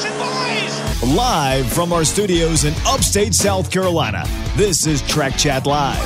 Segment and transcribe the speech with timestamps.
[0.00, 1.14] racing, boys!
[1.14, 4.24] Live from our studios in upstate South Carolina,
[4.56, 5.98] this is Track Chat Live.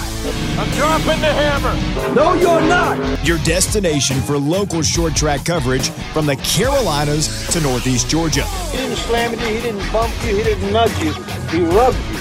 [0.58, 2.14] I'm dropping the hammer.
[2.14, 3.26] No, you're not.
[3.26, 8.44] Your destination for local short track coverage from the Carolinas to Northeast Georgia.
[8.70, 11.12] He didn't slam you, he didn't bump you, he didn't nudge you,
[11.50, 12.20] he rubbed you.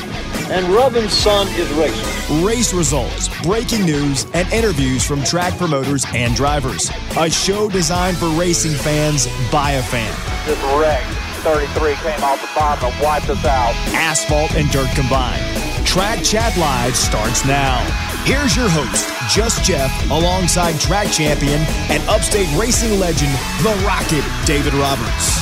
[0.49, 2.43] And rubbing, son, is racing.
[2.43, 6.91] Race results, breaking news, and interviews from track promoters and drivers.
[7.17, 10.13] A show designed for racing fans by a fan.
[10.45, 11.01] This wreck,
[11.43, 13.75] 33 came off the bottom and wiped us out.
[13.93, 15.43] Asphalt and dirt combined.
[15.85, 17.83] Track Chat Live starts now.
[18.23, 21.59] Here's your host, Just Jeff, alongside track champion
[21.91, 25.37] and upstate racing legend, The Rocket, David Roberts.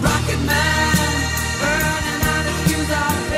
[0.00, 0.96] Rocket Man,
[1.60, 3.28] burning out his fuse out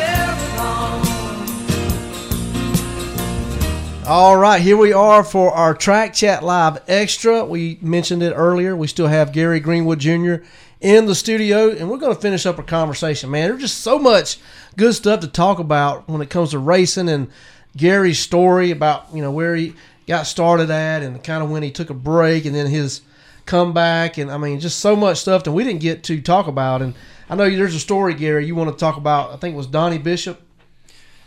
[4.06, 7.44] All right, here we are for our Track Chat Live Extra.
[7.44, 8.76] We mentioned it earlier.
[8.76, 10.36] We still have Gary Greenwood Jr.
[10.80, 13.30] in the studio, and we're going to finish up our conversation.
[13.30, 14.38] Man, there's just so much
[14.76, 17.28] good stuff to talk about when it comes to racing and
[17.76, 19.74] Gary's story about you know where he
[20.06, 23.02] got started at and kind of when he took a break and then his
[23.46, 26.82] comeback, and I mean just so much stuff that we didn't get to talk about.
[26.82, 26.94] And
[27.28, 29.32] I know there's a story, Gary, you want to talk about.
[29.32, 30.40] I think it was Donnie Bishop.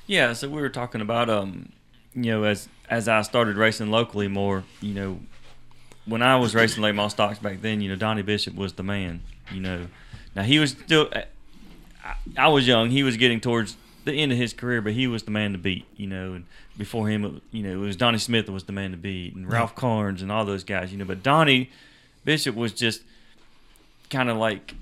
[0.06, 1.72] Yeah, so we were talking about um,
[2.16, 5.20] you know, as as I started racing locally more, you know,
[6.06, 8.84] when I was racing late model stocks back then, you know, Donnie Bishop was the
[8.84, 9.22] man.
[9.54, 9.88] You know,
[10.36, 11.10] now he was still.
[11.14, 11.26] I,
[12.38, 12.90] I was young.
[12.90, 15.58] He was getting towards the end of his career, but he was the man to
[15.58, 15.86] beat.
[15.96, 16.46] You know, and
[16.78, 19.36] before him, it, you know, it was Donnie Smith that was the man to beat,
[19.36, 20.92] and Ralph Carnes and all those guys.
[20.92, 21.70] You know, but Donnie
[22.26, 23.04] Bishop was just
[24.10, 24.76] kind of like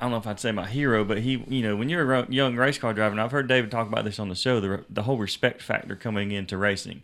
[0.00, 2.30] I don't know if I'd say my hero, but he, you know, when you're a
[2.30, 4.84] young race car driver, and I've heard David talk about this on the show, the
[4.90, 7.02] the whole respect factor coming into racing.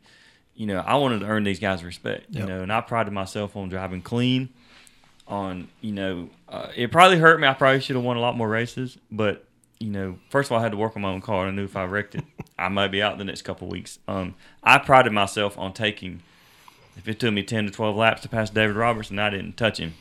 [0.55, 2.27] You know, I wanted to earn these guys' respect.
[2.31, 2.49] You Yep.
[2.49, 4.51] know, and I prided myself on driving clean.
[5.31, 7.47] On you know, uh, it probably hurt me.
[7.47, 9.45] I probably should have won a lot more races, but
[9.79, 11.47] you know, first of all, I had to work on my own car.
[11.47, 12.25] and I knew if I wrecked it,
[12.59, 13.99] I might be out the next couple of weeks.
[14.09, 16.23] Um, I prided myself on taking.
[16.97, 19.57] If it took me ten to twelve laps to pass David Roberts, and I didn't
[19.57, 19.95] touch him,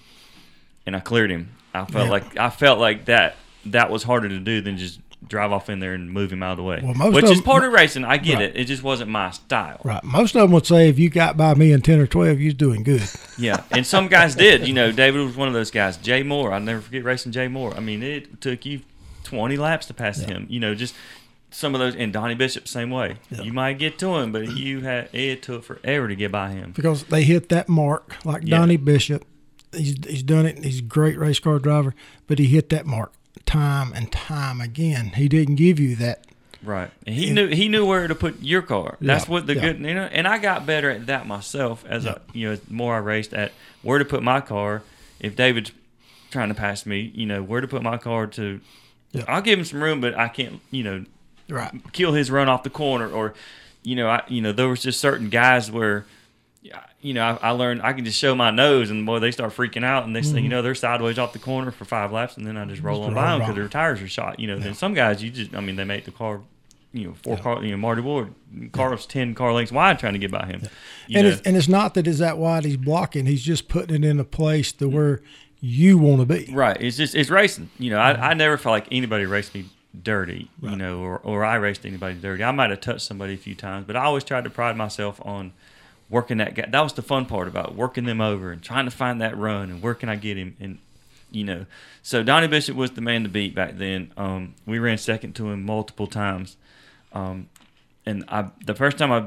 [0.85, 1.51] and I cleared him.
[1.73, 2.11] I felt Yeah.
[2.11, 3.35] like I felt like that
[3.67, 6.51] that was harder to do than just drive off in there and move him out
[6.51, 6.81] of the way.
[6.83, 8.03] Well, most Which of is of racing.
[8.03, 8.43] I get Right.
[8.45, 8.57] it.
[8.57, 9.79] It just wasn't my style.
[9.83, 10.03] Right.
[10.03, 12.51] Most of them would say if you got by me in 10 or 12, you're
[12.53, 13.03] doing good.
[13.37, 14.67] Yeah, and some guys did.
[14.67, 15.95] You know, David was one of those guys.
[15.95, 17.73] Jay Moore, I'll never forget racing Jay Moore.
[17.73, 18.81] I mean, it took you
[19.23, 20.45] 20 laps to pass him.
[20.49, 20.93] You know, just
[21.49, 21.95] some of those.
[21.95, 23.15] And Donnie Bishop, same way.
[23.31, 26.73] You might get to him, but you had it took forever to get by him.
[26.75, 28.57] because they hit that mark like Yeah.
[28.57, 29.23] Donnie Bishop.
[29.71, 30.61] He's, he's done it.
[30.65, 31.95] He's a great race car driver,
[32.27, 33.13] but he hit that mark
[33.45, 35.11] time and time again.
[35.15, 36.25] He didn't give you that.
[36.61, 38.97] Right, and he knew he knew where to put your car.
[38.99, 39.61] That's Yeah, what the yeah.
[39.61, 40.09] good, you know.
[40.11, 42.15] And I got better at that myself as Yeah.
[42.33, 44.81] a you know, more I raced at where to put my car.
[45.21, 45.71] If David's
[46.31, 48.59] trying to pass me, you know, where to put my car to.
[49.27, 51.05] I'll give him some room, but I can't, you know,
[51.49, 51.71] Right.
[51.93, 53.33] kill his run off the corner or
[53.81, 56.05] you know I you know there was just certain guys where
[57.01, 59.53] you know I, I learned I can just show my nose and boy they start
[59.53, 60.57] freaking out and next thing you mm-hmm.
[60.57, 62.87] know they're sideways off the corner for five laps and then I just mm-hmm.
[62.87, 63.15] roll Mm-hmm.
[63.15, 65.29] Just on by them because their tires are shot you know then some guys you
[65.29, 66.41] just I mean they make the car
[66.91, 68.33] you know four car you know Marty Ward
[68.73, 70.61] car's ten car lengths wide trying to get by him
[71.07, 73.25] And know it's, and it's not that it's that wide he's blocking.
[73.25, 74.95] He's just putting it in a place to mm-hmm.
[74.95, 75.21] where
[75.61, 76.51] you want to be.
[76.51, 76.77] Right.
[76.79, 77.69] It's just it's racing.
[77.77, 79.65] You know, I, I never felt like anybody raced me
[80.01, 82.43] dirty, you know, or, or I raced anybody dirty.
[82.43, 85.19] I might have touched somebody a few times, but I always tried to pride myself
[85.25, 85.53] on
[86.09, 86.65] working that guy.
[86.69, 89.37] That was the fun part about it, working them over and trying to find that
[89.37, 90.79] run and where can I get him and
[91.31, 91.65] you know.
[92.01, 94.11] So Donnie Bishop was the man to beat back then.
[94.17, 96.57] Um, we ran second to him multiple times.
[97.13, 97.49] Um,
[98.05, 99.25] and I the first time I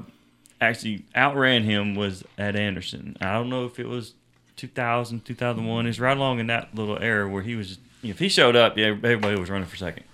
[0.60, 3.16] actually outran him was at Anderson.
[3.20, 4.14] I don't know if it was
[4.56, 5.86] 2000, 2001.
[5.86, 7.78] It's right along in that little era where he was.
[8.02, 10.04] You know, if he showed up, yeah, everybody was running for second.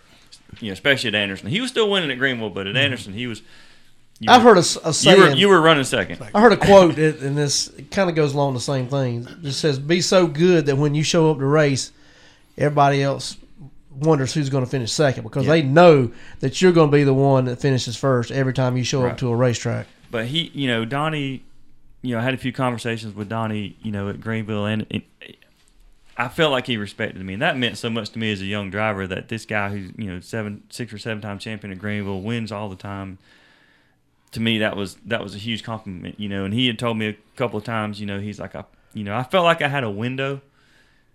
[0.61, 1.49] You know, especially at Anderson.
[1.49, 3.43] He was still winning at Greenville, but at Anderson, he was.
[4.21, 5.21] You I've were- heard a, s- a You saying.
[5.21, 6.19] were you were running second.
[6.35, 9.27] I heard a quote, it- and this kind of goes along the same thing.
[9.43, 11.93] It says, "Be so good that when you show up to race,
[12.57, 13.37] everybody else
[13.91, 15.53] wonders who's going to finish second because Yeah.
[15.53, 16.11] they know
[16.41, 19.13] that you're going to be the one that finishes first every time you show Right.
[19.13, 21.43] up to a racetrack." But he, you know, Donnie,
[22.03, 25.03] you know, I had a few conversations with Donnie, you know, at Greenville, and it,
[26.17, 28.45] I felt like he respected me, and that meant so much to me as a
[28.47, 31.79] young driver that this guy who's you know seven, six or seven time champion at
[31.79, 33.19] Greenville wins all the time.
[34.33, 36.45] To me, that was that was a huge compliment, you know.
[36.45, 39.03] And he had told me a couple of times, you know, he's like, I, you
[39.05, 40.41] know, I felt like I had a window.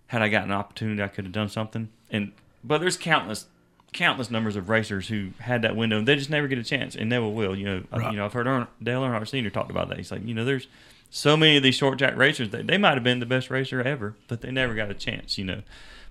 [0.08, 1.88] Had I gotten an opportunity, I could have done something.
[2.10, 2.32] And
[2.62, 3.46] but there's countless,
[3.92, 6.94] countless numbers of racers who had that window, and they just never get a chance,
[6.96, 7.56] and never will.
[7.56, 8.10] You know, Right.
[8.10, 9.50] you know, I've heard Ern, Dale Earnhardt Sr.
[9.50, 9.96] talked about that.
[9.98, 10.66] He's like, you know, there's
[11.10, 13.80] so many of these short track racers, they, they might have been the best racer
[13.80, 15.62] ever, but they never got a chance, you know.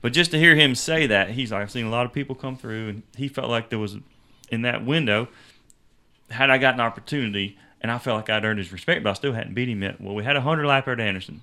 [0.02, 2.36] But just to hear him say that, he's like, I've seen a lot of people
[2.36, 3.98] come through, and he felt like there was
[4.50, 5.28] in that window.
[6.34, 9.14] Had I got an opportunity, and I felt like I'd earned his respect, but I
[9.14, 10.02] still hadn't beat him yet.
[10.02, 11.42] Well, we had a hundred lapper at Anderson,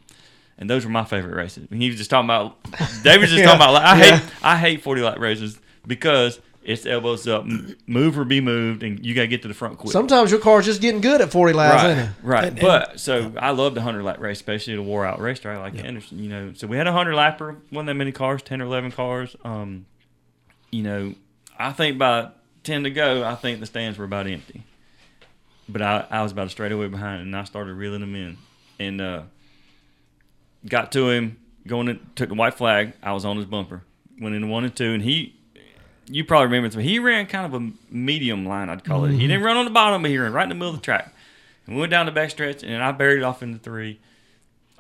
[0.58, 1.66] and those were my favorite races.
[1.70, 2.62] And he was just talking about,
[3.02, 3.76] David was just talking about.
[3.76, 4.16] I Yeah.
[4.18, 7.46] hate I hate forty lap races because it's elbows up,
[7.86, 9.92] move or be moved, and you got to get to the front quick.
[9.92, 12.10] Sometimes your car's just getting good at 40 laps, Right, ain't it?
[12.22, 12.44] right.
[12.44, 15.58] And- and- but so I loved the hundred lap race, especially the wore out racetrack
[15.58, 16.18] like Anderson.
[16.22, 18.92] You know, so we had a hundred lapper, wasn't that many cars, ten or eleven
[18.92, 19.34] cars.
[19.42, 19.86] Um,
[20.70, 21.14] you know,
[21.58, 22.28] I think by
[22.62, 24.62] ten to go, I think the stands were about empty.
[25.72, 28.36] But I, I was about to straight away behind, and I started reeling them in,
[28.78, 29.22] and uh,
[30.66, 32.94] got to him, going in, took the white flag.
[33.02, 33.82] I was on his bumper,
[34.20, 35.36] went into one and two, and he.
[36.12, 39.12] You probably remember this, but he ran kind of a medium line, I'd call it.
[39.12, 40.82] He didn't run on the bottom, but he ran right in the middle of the
[40.82, 41.14] track.
[41.66, 44.00] And we went down the back stretch, and I buried it off into three.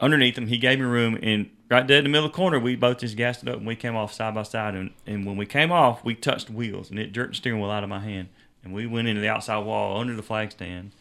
[0.00, 2.58] Underneath him, he gave me room, and right dead in the middle of the corner,
[2.58, 4.74] we both just gassed it up, and we came off side by side.
[4.74, 7.70] And, and when we came off, we touched wheels, and it jerked the steering wheel
[7.70, 8.28] out of my hand.
[8.62, 10.92] And we went into the outside wall under the flag stand.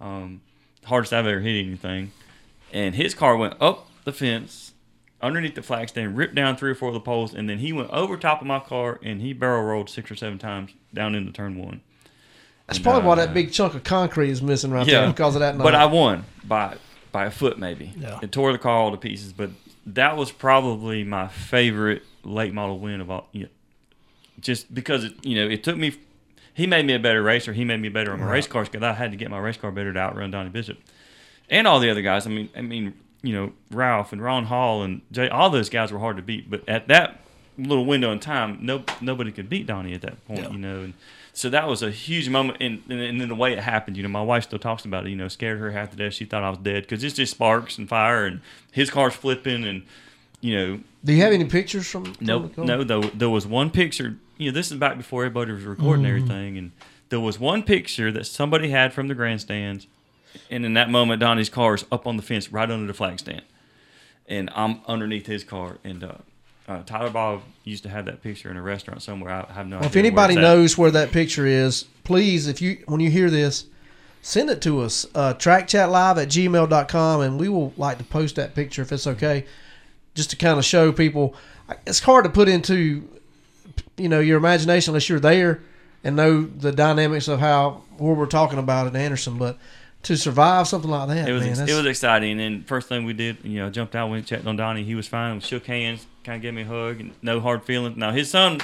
[0.00, 0.40] Um,
[0.84, 2.12] hardest I've ever hit anything.
[2.72, 4.72] And his car went up the fence,
[5.22, 7.72] underneath the flag stand, ripped down three or four of the poles, and then he
[7.72, 11.14] went over top of my car, and he barrel rolled six or seven times down
[11.14, 11.80] into turn one.
[12.66, 15.36] That's And, probably why uh, that big chunk of concrete is missing right there because
[15.36, 15.56] of that.
[15.56, 15.74] But.
[15.74, 16.76] I won by
[17.12, 17.94] by a foot maybe.
[17.96, 18.18] Yeah.
[18.22, 19.32] It tore the car all to pieces.
[19.32, 19.50] But
[19.86, 23.28] that was probably my favorite late model win of all.
[23.32, 23.48] You know,
[24.40, 25.94] just because it, you know, it took me.
[26.56, 27.52] He made me a better racer.
[27.52, 29.58] He made me better on my race cars because I had to get my race
[29.58, 30.78] car better to outrun Donnie Bishop
[31.50, 32.26] and all the other guys.
[32.26, 35.28] I mean, I mean, you know, Ralph and Ron Hall and Jay.
[35.28, 36.48] All those guys were hard to beat.
[36.50, 37.20] But at that
[37.58, 40.44] little window in time, no nobody could beat Donnie at that point.
[40.44, 40.50] Yeah.
[40.50, 40.94] You know, and
[41.34, 42.56] so that was a huge moment.
[42.62, 45.06] And, and, and then the way it happened, you know, my wife still talks about
[45.06, 45.10] it.
[45.10, 46.14] You know, scared her half to death.
[46.14, 48.40] She thought I was dead because it's just sparks and fire and
[48.72, 49.82] his car's flipping and
[50.40, 52.14] you know Do you have any pictures from?
[52.20, 52.64] no, car?
[52.64, 52.82] no.
[52.82, 54.16] Though there was one picture.
[54.38, 56.16] You know, this is back before everybody was recording Mm-hmm.
[56.16, 56.72] everything, and
[57.08, 59.86] there was one picture that somebody had from the grandstands,
[60.50, 63.18] and in that moment, Donnie's car is up on the fence right under the flag
[63.18, 63.42] stand,
[64.28, 66.12] and I'm underneath his car, and uh,
[66.68, 69.30] uh, Tyler Bob used to have that picture in a restaurant somewhere.
[69.48, 69.90] I have no Well, idea.
[69.90, 70.40] if anybody at.
[70.40, 73.64] knows where that picture is, please, if you when you hear this,
[74.20, 75.06] send it to us.
[75.14, 79.46] Uh, trackchatlive at gmail.com, and we will like to post that picture if it's okay,
[80.14, 81.34] just to kind of show people.
[81.86, 83.08] It's hard to put into,
[83.96, 85.60] you know, your imagination unless you're there
[86.04, 89.38] and know the dynamics of how what we're talking about at Anderson.
[89.38, 89.58] But
[90.04, 93.04] to survive something like that, It was man, ex- it was exciting, and first thing
[93.04, 94.84] we did, you know, jumped out, went checked on Donnie.
[94.84, 95.34] He was fine.
[95.36, 97.96] We shook hands, kind of gave me a hug, and no hard feelings.
[97.96, 98.60] Now his son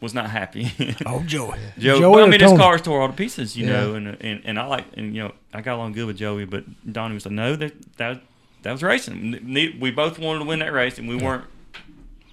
[0.00, 0.72] was not happy.
[1.06, 1.58] Oh, Joey.
[1.78, 2.60] Joe, Joey well, I mean, his Tony?
[2.62, 3.72] car's tore all to pieces, you Yeah.
[3.72, 6.46] know, and, and and I like, and you know, I got along good with Joey,
[6.46, 8.20] but Donnie was like, no, that that
[8.62, 9.76] that was racing.
[9.80, 11.44] We both wanted to win that race, and we weren't.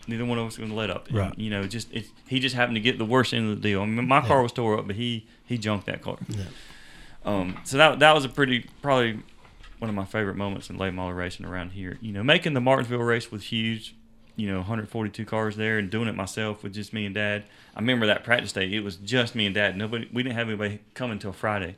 [0.09, 1.07] Neither one of us was going to let up.
[1.07, 1.37] And, Right.
[1.37, 3.81] You know, just it, he just happened to get the worst end of the deal.
[3.81, 6.17] I mean, my car was tore up, but he he junked that car.
[6.27, 6.43] Yeah.
[7.25, 9.19] Um, so that that was a pretty probably
[9.79, 11.97] one of my favorite moments in late model racing around here.
[12.01, 13.95] You know, making the Martinsville race was huge.
[14.35, 17.43] You know, 142 cars there, and doing it myself with just me and Dad.
[17.75, 18.71] I remember that practice day.
[18.71, 19.75] It was just me and Dad.
[19.75, 20.09] Nobody.
[20.13, 21.75] We didn't have anybody come until Friday,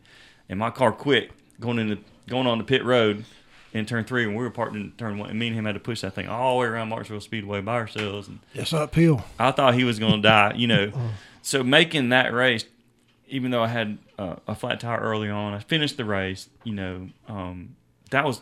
[0.48, 1.98] and my car quit going into
[2.28, 3.26] going on the pit road
[3.74, 5.30] in turn three, and we were parked in turn one.
[5.30, 7.62] And me and him had to push that thing all the way around Martinsville Speedway
[7.62, 8.28] by ourselves.
[8.28, 9.24] And It's uphill.
[9.40, 10.92] I thought he was going to die, you know.
[11.42, 12.66] so making that race,
[13.28, 16.50] even though I had uh, a flat tire early on, I finished the race.
[16.64, 17.76] You know, um,
[18.10, 18.42] that was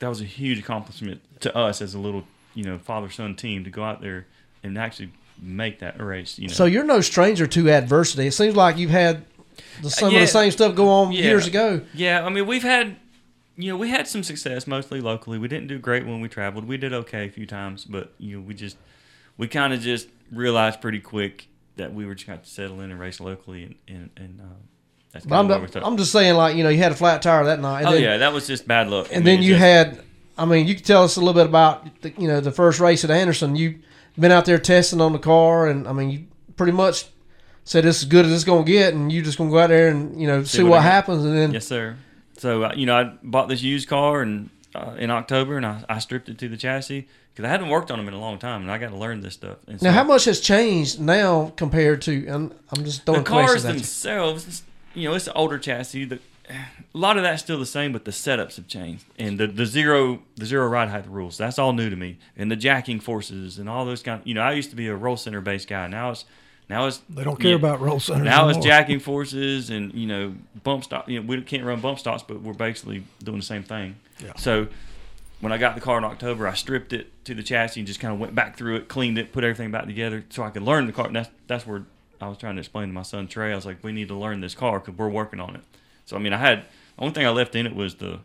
[0.00, 2.24] that was a huge accomplishment to us as a little,
[2.54, 4.26] you know, father son team to go out there
[4.62, 5.10] and actually
[5.40, 6.38] make that race.
[6.38, 8.26] You know, so you're no stranger to adversity.
[8.26, 9.24] It seems like you've had
[9.82, 11.22] the, some of the same stuff go on Yeah.
[11.22, 11.80] years ago.
[11.94, 12.96] Yeah, I mean, we've had,
[13.58, 15.36] you know, we had some success mostly locally.
[15.36, 16.64] We didn't do great when we traveled.
[16.66, 18.76] We did okay a few times, but you know, we just,
[19.36, 22.90] we kind of just realized pretty quick that we were just going to settle in
[22.92, 24.44] and race locally, and and, and uh,
[25.12, 27.20] that's kind I'm, of we I'm just saying, like you know, you had a flat
[27.20, 27.80] tire that night.
[27.80, 29.08] And Oh then, yeah, that was just bad luck.
[29.10, 30.02] I And mean, then you just- had,
[30.38, 32.78] I mean, you could tell us a little bit about, the, you know, the first
[32.78, 33.56] race at Anderson.
[33.56, 33.76] You've
[34.18, 37.06] been out there testing on the car, and I mean, you pretty much
[37.64, 39.58] said it's as good as it's going to get, and you're just going to go
[39.60, 41.96] out there and you know see, what what, happens, and then Yes, sir.
[42.38, 45.84] So uh, you know, I bought this used car and uh, in October, and I,
[45.88, 48.38] I stripped it to the chassis because I hadn't worked on them in a long
[48.38, 49.58] time, and I got to learn this stuff.
[49.66, 52.26] And now so- how much has changed now compared to?
[52.26, 53.78] And I'm just throwing the cars questions at you.
[53.80, 54.62] themselves,
[54.94, 56.04] you know, it's an older chassis.
[56.04, 56.18] The,
[56.50, 59.66] a lot of that's still the same, but the setups have changed, and the, the
[59.66, 61.36] zero the zero ride height rules.
[61.36, 64.22] That's all new to me, and the jacking forces and all those kind.
[64.24, 65.86] You know, I used to be a roll center based guy.
[65.88, 66.24] Now it's
[66.68, 68.24] now it's They don't care about roll centers.
[68.24, 71.08] Now it's jacking forces and you know bump stop.
[71.08, 73.96] You know, we can't run bump stops, but we're basically doing the same thing.
[74.22, 74.32] Yeah.
[74.36, 74.68] So
[75.40, 78.00] when I got the car in October, I stripped it to the chassis and just
[78.00, 80.62] kind of went back through it, cleaned it, put everything back together, so I could
[80.62, 81.06] learn the car.
[81.06, 81.84] And that's that's where
[82.20, 83.52] I was trying to explain to my son Trey.
[83.52, 85.62] I was like, we need to learn this car because we're working on it.
[86.04, 86.64] So I mean, I had
[86.96, 88.20] the only thing I left in it was the,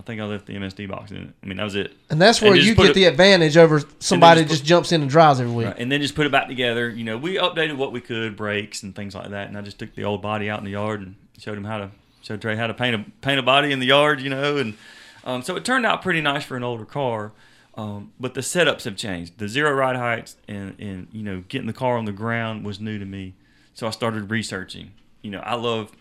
[0.00, 1.28] I think I left the MSD box in it.
[1.42, 1.92] I mean, that was it.
[2.08, 5.02] And that's where just you get it- the advantage over somebody just just, jumps in
[5.02, 5.66] and drives every week.
[5.66, 6.88] Right, and then just put it back together.
[6.88, 9.48] You know, we updated what we could, brakes and things like that.
[9.48, 11.76] And I just took the old body out in the yard and showed him how
[11.76, 11.90] to
[12.22, 14.22] showed Trey how to paint a paint a body in the yard.
[14.22, 14.74] You know, and
[15.22, 17.32] um, so it turned out pretty nice for an older car.
[17.74, 19.36] Um, but the setups have changed.
[19.36, 22.80] The zero ride heights and and you know getting the car on the ground was
[22.80, 23.34] new to me.
[23.74, 24.92] So I started researching.
[25.20, 25.92] You know, I love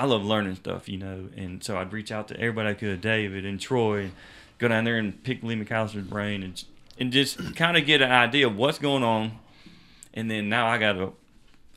[0.00, 0.88] I love learning stuff.
[0.88, 4.12] You know, and so I'd reach out to everybody I could, David and Troy, and
[4.58, 6.62] go down there and pick Lee McAllister's brain and
[6.98, 9.38] and just kind of get an idea of what's going on
[10.12, 11.12] and then now I got to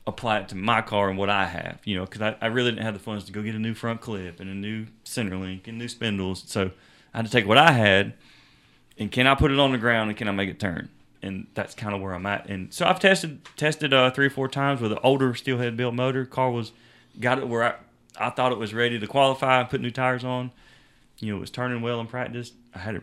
[0.06, 2.70] apply it to my car and what I have, you know, because I, I really
[2.70, 5.36] didn't have the funds to go get a new front clip and a new center
[5.36, 6.44] link and new spindles.
[6.46, 6.72] So
[7.14, 8.14] I had to take what I had
[8.98, 10.90] and can I put it on the ground and can I make it turn?
[11.22, 12.50] And that's kind of where I'm at.
[12.50, 15.94] And so I've tested tested uh, three or four times with an older steelhead built
[15.94, 16.26] motor.
[16.26, 16.72] Car was
[17.18, 17.74] got it where I,
[18.18, 20.50] I thought it was ready to qualify and put new tires on.
[21.18, 22.52] You know, it was turning well in practice.
[22.74, 23.02] I had it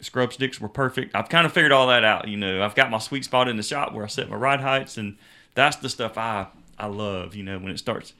[0.00, 1.14] scrub sticks were perfect.
[1.14, 2.28] I've kind of figured all that out.
[2.28, 4.60] You know, I've got my sweet spot in the shop where I set my ride
[4.60, 5.16] heights, and
[5.54, 6.48] that's the stuff I
[6.78, 7.34] I love.
[7.34, 8.12] You know, when it starts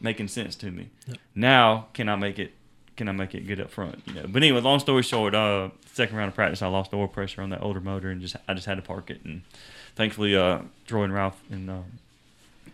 [0.00, 0.90] making sense to me.
[1.34, 2.52] Now, can I make it?
[2.96, 4.02] Can I make it good up front?
[4.06, 4.26] You know.
[4.26, 7.50] But anyway, long story short, uh, second round of practice, I lost oil pressure on
[7.50, 9.24] that older motor, and just I just had to park it.
[9.24, 9.42] And
[9.94, 11.80] thankfully, uh, Troy and Ralph and uh,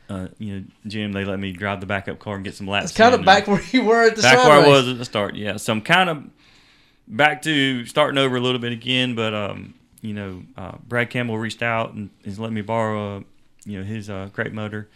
[0.08, 2.90] uh, you know Jim, they let me drive the backup car and get some laps.
[2.90, 4.98] It's kind of back where you were at the back side where I was at
[4.98, 5.34] the start.
[5.34, 6.24] Yeah, so I'm kind of
[7.08, 9.14] back to starting over a little bit again.
[9.14, 13.20] But um, you know, uh, Brad Campbell reached out and has let me borrow, uh,
[13.64, 14.88] you know, his uh, crate motor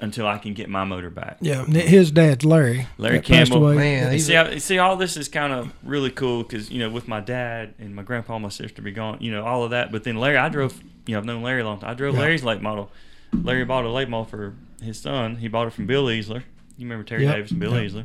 [0.00, 1.38] until I can get my motor back.
[1.40, 2.86] Yeah, his dad's Larry.
[2.98, 3.74] Larry that passed Campbell.
[3.74, 6.78] Man, And he's see, how, see, all this is kind of really cool because you
[6.78, 9.64] know, with my dad and my grandpa, and my sister be gone, you know, all
[9.64, 9.90] of that.
[9.90, 11.90] But then Larry, I drove, you know, I've known Larry a long time.
[11.90, 12.20] I drove Yeah.
[12.20, 12.90] Larry's late model.
[13.32, 15.36] Larry bought a late model for his son.
[15.36, 16.42] He bought it from Bill Easler.
[16.76, 17.34] You remember Terry Yep.
[17.34, 17.90] Davis and Bill Yep.
[17.92, 18.04] Easler?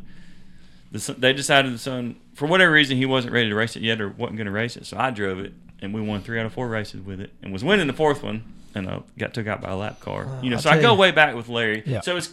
[0.92, 3.82] The son, they decided the son, for whatever reason, he wasn't ready to race it
[3.84, 4.86] yet or wasn't going to race it.
[4.86, 7.52] So I drove it, and we won three out of four races with it, and
[7.52, 8.44] was winning the fourth one,
[8.76, 10.28] and got took out by a lap car.
[10.44, 11.00] you know, I'll so I go you.
[11.00, 11.84] way back with Larry.
[11.86, 12.02] Yeah.
[12.02, 12.30] So it's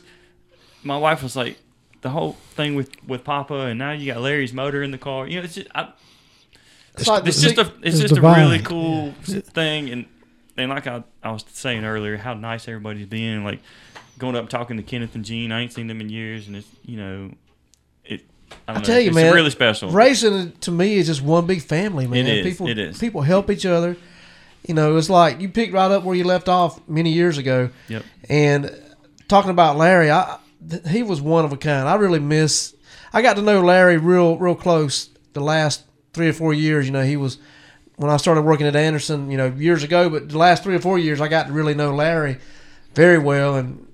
[0.83, 1.59] my wife was like,
[2.03, 5.27] the whole thing with with Papa, and now you got Larry's motor in the car.
[5.27, 5.91] You know, it's just I,
[6.97, 8.65] It's like it's the just a it's, it's just a really divine.
[8.65, 10.07] cool thing, and
[10.63, 13.45] and like I, I was saying earlier, how nice everybody's being.
[13.45, 13.61] Like
[14.19, 16.69] going up talking to Kenneth and Gene, I ain't seen them in years, and it's
[16.85, 17.31] you know,
[18.05, 18.23] it.
[18.69, 19.91] I, I don't know, tell you, it's man, really special.
[19.91, 22.27] Racing to me is just one big family, man.
[22.27, 22.99] It is, People, it is.
[22.99, 23.97] People help each other.
[24.67, 27.71] You know, it's like you picked right up where you left off many years ago.
[27.89, 28.05] Yep.
[28.29, 28.71] And
[29.29, 30.39] talking about Larry, I
[30.89, 31.89] he was one of a kind.
[31.89, 32.75] I really miss.
[33.13, 36.87] I got to know Larry real real close the last three or four years.
[36.87, 37.39] You know, he was
[38.01, 39.31] when I started working at Anderson.
[39.31, 41.75] You know, years ago, but the last three or four years, I got to really
[41.75, 42.39] know Larry
[42.95, 43.57] very well.
[43.57, 43.87] And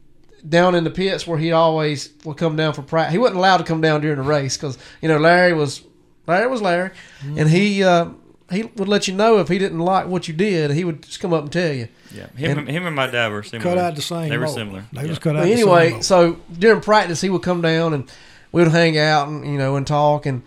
[0.49, 3.13] down in the pits where he always would come down for practice.
[3.13, 5.83] He wasn't allowed to come down during the race because you know Larry was
[6.27, 6.91] Larry was Larry,
[7.25, 8.11] and he uh,
[8.51, 10.71] he would let you know if he didn't like what you did.
[10.71, 11.89] He would just come up and tell you.
[12.15, 13.71] Yeah, him and, him and my dad were similar.
[13.75, 14.29] Cut out the same.
[14.29, 14.57] They were mold.
[14.57, 14.85] similar.
[14.93, 15.09] They Yeah.
[15.09, 15.41] was cut out.
[15.41, 16.05] But the same anyway, mold.
[16.05, 18.09] so during practice, he would come down and
[18.53, 20.43] we would hang out and you know and talk, and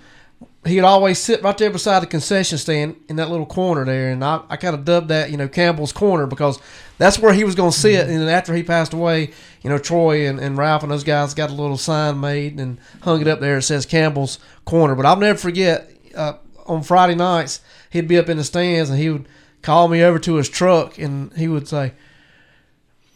[0.66, 4.24] he'd always sit right there beside the concession stand in that little corner there, and
[4.24, 6.60] I, I kind of dubbed that you know Campbell's corner because
[6.98, 8.02] that's where he was going to sit.
[8.02, 8.12] Mm-hmm.
[8.12, 11.34] And then after he passed away, you know Troy and, and Ralph and those guys
[11.34, 13.58] got a little sign made and hung it up there.
[13.58, 14.96] It says Campbell's corner.
[14.96, 16.34] But I'll never forget uh,
[16.66, 19.28] on Friday nights he'd be up in the stands and he would
[19.62, 21.94] call me over to his truck and he would say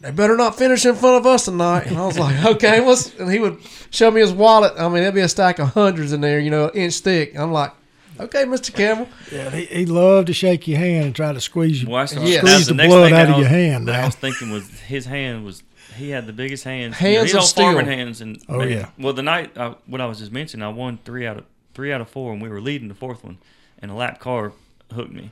[0.04, 1.86] they better not finish in front of us tonight.
[1.86, 3.58] And I was like, okay, what's, and he would
[3.90, 4.74] show me his wallet.
[4.78, 7.36] I mean, there'd be a stack of hundreds in there, you know, inch thick.
[7.38, 7.72] I'm like,
[8.20, 8.72] okay, Mr.
[8.74, 9.08] Campbell.
[9.32, 12.14] yeah, he, he loved to shake your hand and try to squeeze you, Well, that's
[12.14, 12.38] Yeah.
[12.40, 13.88] squeeze the the blood out I of your was- hand.
[13.88, 15.62] that I was thinking was his hand was
[15.96, 16.96] he had the biggest hands.
[16.96, 17.64] Hands you of know, he's steel.
[17.66, 18.88] on farming hands, and Oh, man, yeah.
[18.98, 21.92] Well, the night uh, what I was just mentioning, I won three out of three
[21.92, 23.38] out of four, and we were leading the fourth one,
[23.80, 24.52] and a lap car
[24.92, 25.30] hooked me.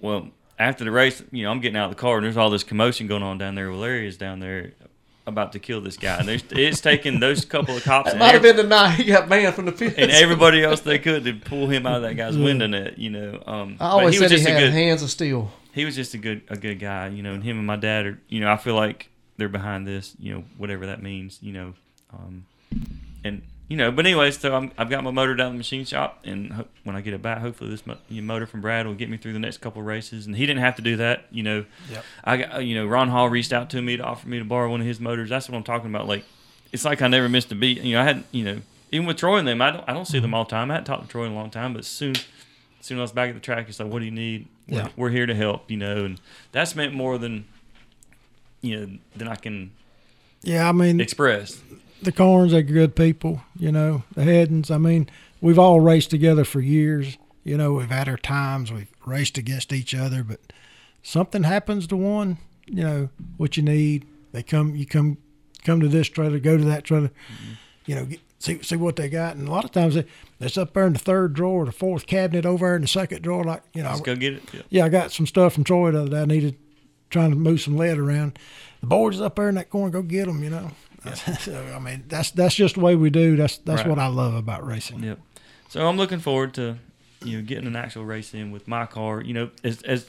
[0.00, 0.28] Well,
[0.58, 2.64] after the race, you know, I'm getting out of the car, and there's all this
[2.64, 3.70] commotion going on down there.
[3.70, 4.72] Well, Larry is down there
[5.26, 8.32] about to kill this guy, and there's, it's taking those couple of cops It might
[8.32, 9.94] have been the night he got banned from the pits.
[9.98, 13.10] and everybody else they could to pull him out of that guy's window net, you
[13.10, 13.42] know.
[13.46, 15.50] Um, I always he was said he just a had good, hands of steel.
[15.74, 18.06] he was just a good a good guy, you know, and him and my dad
[18.06, 21.52] are, you know, I feel like they're behind this, you know, whatever that means, you
[21.52, 21.74] know,
[22.12, 22.46] um,
[23.22, 25.84] and you know, but anyways, so I'm, I've got my motor down in the machine
[25.84, 28.94] shop, and ho- when I get it back, hopefully this mo- motor from Brad will
[28.94, 31.26] get me through the next couple of races, and he didn't have to do that,
[31.30, 31.64] you know.
[31.90, 32.04] Yep.
[32.24, 34.44] I got, uh, you know, Ron Hall reached out to me to offer me to
[34.44, 35.28] borrow one of his motors.
[35.28, 36.08] That's what I'm talking about.
[36.08, 36.24] Like,
[36.72, 37.80] it's like I never missed a beat.
[37.82, 38.60] You know, I had, you know,
[38.90, 40.70] even with Troy and them, I don't, I don't see them all the time.
[40.70, 42.14] I hadn't talked to Troy in a long time, but as soon
[42.80, 44.46] soon as I was back at the track, it's like, what do you need?
[44.68, 44.88] We're, Yeah.
[44.96, 46.18] we're here to help, you know, and
[46.52, 47.44] that's meant more than
[48.62, 49.72] you know than I can
[50.42, 51.60] Yeah, I mean, express.
[52.02, 54.70] The Corns are good people, you know, the Heddens.
[54.70, 55.08] I mean,
[55.40, 57.18] we've all raced together for years.
[57.44, 60.40] You know, we've had our times, we've raced against each other, but
[61.02, 64.06] something happens to one, you know, what you need.
[64.32, 65.16] They come, you come,
[65.64, 67.10] come to this trailer, go to that trailer,
[67.86, 69.36] you know, get, see see what they got.
[69.36, 70.04] And a lot of times they,
[70.40, 73.22] it's up there in the third drawer, the fourth cabinet over there in the second
[73.22, 73.44] drawer.
[73.44, 74.42] Like, you know, Let's go get it.
[74.52, 74.62] Yeah.
[74.68, 76.22] yeah, I got some stuff from Troy the other day.
[76.22, 76.56] I needed
[77.10, 78.38] trying to move some lead around.
[78.80, 79.90] The boards up there in that corner.
[79.90, 80.44] Go get them.
[80.44, 80.70] You know.
[81.40, 83.36] so I mean, that's that's just the way we do.
[83.36, 83.88] That's that's Right.
[83.88, 85.02] what I love about racing.
[85.02, 85.18] Yep.
[85.68, 86.76] So I'm looking forward to
[87.24, 89.20] you know getting an actual race in with my car.
[89.20, 90.06] You know, as as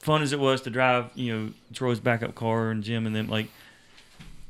[0.00, 3.28] fun as it was to drive, you know, Troy's backup car and Jim and them
[3.28, 3.48] like.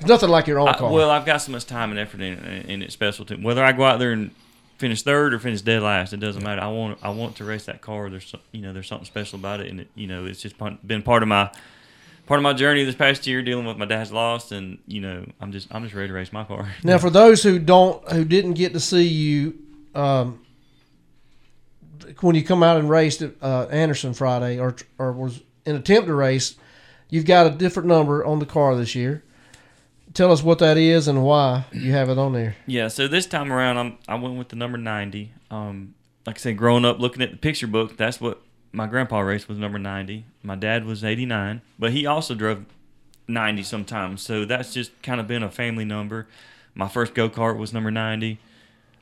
[0.00, 0.90] It's nothing like your own I, car.
[0.90, 3.44] well, I've got so much time and effort in it, and it's special to me.
[3.44, 4.32] Whether I go out there and
[4.78, 6.60] finish third or finish dead last, it doesn't matter.
[6.60, 8.10] I want I want to race that car.
[8.10, 11.02] There's you know there's something special about it, and it, you know it's just been
[11.02, 11.52] part of my
[12.26, 15.24] part of my journey this past year dealing with my dad's loss, and you know
[15.40, 16.72] I'm just I'm just ready to race my car.
[16.84, 19.58] Now, for those who don't, who didn't get to see you,
[19.94, 20.44] um,
[22.20, 26.06] when you come out and raced at uh, Anderson Friday, or or was an attempt
[26.06, 26.56] to race,
[27.08, 29.22] you've got a different number on the car this year.
[30.14, 32.56] Tell us what that is and why you have it on there.
[32.66, 35.32] Yeah, so this time around, I'm I went with the number ninety.
[35.50, 35.94] Um,
[36.26, 39.48] like I said, growing up looking at the picture book, that's what my grandpa raced
[39.48, 40.24] was number ninety.
[40.42, 42.64] My dad was eighty nine, but he also drove
[43.28, 44.22] ninety sometimes.
[44.22, 46.26] So that's just kind of been a family number.
[46.74, 48.38] My first go kart was number ninety.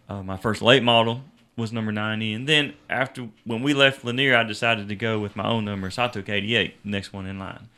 [0.08, 1.22] Uh, my first late model
[1.56, 5.36] was number ninety, and then after when we left Lanier, I decided to go with
[5.36, 7.68] my own number, so I took eighty eight, next one in line,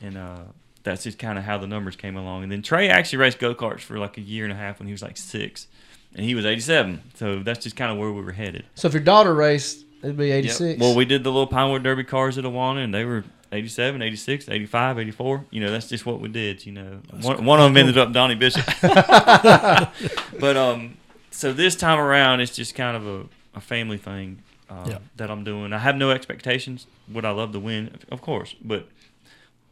[0.00, 0.40] and uh,
[0.82, 2.44] that's just kind of how the numbers came along.
[2.44, 4.86] And then Trey actually raced go karts for like a year and a half when
[4.86, 5.66] he was like six,
[6.14, 7.02] and he was 87.
[7.14, 8.64] So that's just kind of where we were headed.
[8.74, 10.60] So if your daughter raced, it'd be 86.
[10.60, 10.78] Yep.
[10.78, 14.48] Well, we did the little Pinewood Derby cars at Awana, and they were 87, 86,
[14.48, 15.44] 85, 84.
[15.50, 16.64] You know, that's just what we did.
[16.64, 18.64] You know, one, one of them ended up Donnie Bishop.
[18.80, 20.96] but um,
[21.30, 24.98] so this time around, it's just kind of a, a family thing uh, Yeah.
[25.16, 25.72] that I'm doing.
[25.72, 26.86] I have no expectations.
[27.10, 27.98] Would I love to win?
[28.10, 28.88] Of course, but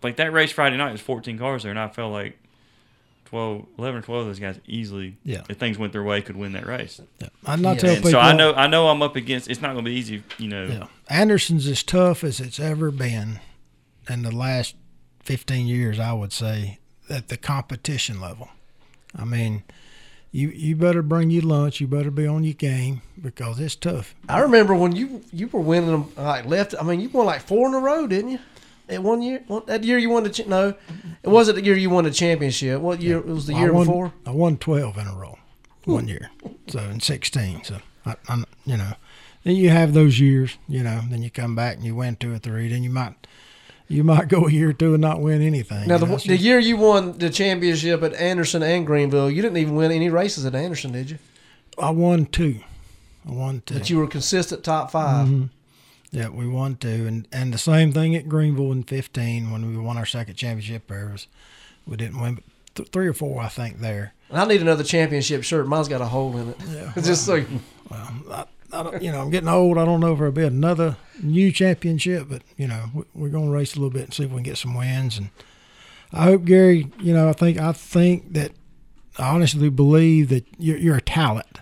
[0.02, 2.38] like that race Friday night was 14 cars there, and I felt like
[3.30, 5.42] 12, 11 or 12 of those guys easily, Yeah.
[5.48, 7.00] if things went their way, could win that race.
[7.20, 7.28] Yeah.
[7.46, 7.80] I not Yeah.
[7.80, 8.10] tell people.
[8.10, 9.48] so I know, I know, I'm up against.
[9.48, 10.22] It's not going to be easy.
[10.38, 10.86] You know, Yeah.
[11.08, 13.38] Anderson's as tough as it's ever been
[14.08, 14.74] in the last
[15.22, 18.48] 15 years, I would say, at the competition level.
[19.16, 19.62] I mean,
[20.32, 21.80] you you better bring your lunch.
[21.80, 24.14] You better be on your game because it's tough.
[24.28, 26.74] I remember when you you were winning them like left.
[26.80, 28.38] I mean, you won like four in a row, didn't you?
[28.90, 30.74] At one year, one, that year you won the no,
[31.22, 32.80] it wasn't the year you won the championship.
[32.80, 33.18] What year?
[33.18, 34.12] It was the Well, year I won, before.
[34.26, 35.38] I won 12 in a row
[35.84, 36.30] one year.
[36.68, 37.64] So in 16.
[37.64, 38.92] So, I, I'm, you know,
[39.44, 42.32] then you have those years, you know, then you come back and you win two
[42.34, 42.68] or three.
[42.68, 43.14] Then you might.
[43.88, 45.88] You might go a year or two and not win anything.
[45.88, 49.42] Now the, know, the just- year you won the championship at Anderson and Greenville, you
[49.42, 51.18] didn't even win any races at Anderson, did you?
[51.76, 52.60] I won two.
[53.28, 53.74] I won two.
[53.74, 55.44] But you were consistent top 5 Mm-hmm.
[56.12, 59.76] Yeah, we won two, and and the same thing at Greenville in fifteen when we
[59.76, 60.88] won our second championship.
[60.88, 61.28] There was
[61.86, 62.44] we didn't win, but
[62.74, 64.14] th- three or four I think there.
[64.28, 65.66] And I need another championship shirt.
[65.66, 66.56] Mine's got a hole in it.
[66.68, 67.46] Yeah, It's just like
[67.90, 69.78] I, I don't, you know, I'm getting old.
[69.78, 73.50] I don't know if there'll be another new championship, but you know, we, we're gonna
[73.50, 75.16] race a little bit and see if we can get some wins.
[75.16, 75.30] And
[76.12, 78.52] I hope Gary, you know, I think I think that
[79.16, 81.60] I honestly believe that you're, you're a talent,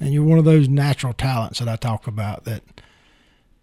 [0.00, 2.62] and you're one of those natural talents that I talk about that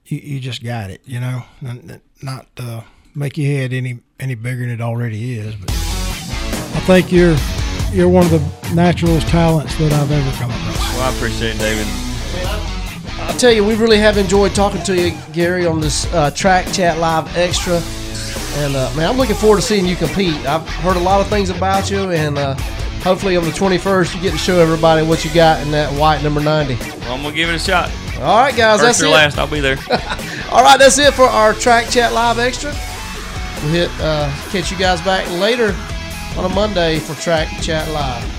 [0.06, 2.82] you, you just got it, you know, and and not uh,
[3.14, 5.56] make your head any any bigger than it already is.
[5.56, 7.36] But I think you're
[7.92, 10.96] you're one of the naturalest talents that I've ever come across.
[10.96, 11.88] well, I appreciate it, David.
[13.28, 16.72] I'll tell you, we really have enjoyed talking to you, Gary, on this uh, Track
[16.74, 17.82] Chat Live Extra.
[18.64, 20.36] And uh, man, I'm looking forward to seeing you compete.
[20.46, 22.56] I've heard a lot of things about you, and uh,
[23.04, 26.24] hopefully on the 21st, you get to show everybody what you got in that white
[26.24, 26.76] number 90.
[26.76, 27.92] Well, I'm gonna give it a shot.
[28.18, 29.10] All right, guys, First that's or it.
[29.10, 29.78] last, I'll be there.
[30.52, 32.72] All right, that's it for our Track Chat Live Extra.
[33.62, 35.76] We'll hit uh, catch you guys back later
[36.38, 38.35] on a Monday for Track Chat Live.